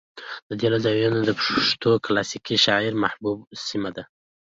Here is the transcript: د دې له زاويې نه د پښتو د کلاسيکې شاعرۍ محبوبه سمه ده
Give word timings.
د 0.49 0.51
دې 0.59 0.67
له 0.73 0.77
زاويې 0.83 1.09
نه 1.15 1.21
د 1.27 1.31
پښتو 1.39 1.89
د 1.99 2.03
کلاسيکې 2.05 2.55
شاعرۍ 2.65 2.91
محبوبه 3.03 3.43
سمه 3.67 3.89
ده 3.95 4.03